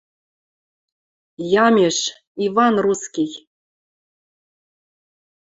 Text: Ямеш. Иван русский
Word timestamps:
Ямеш. 1.65 1.97
Иван 2.45 2.75
русский 2.85 3.31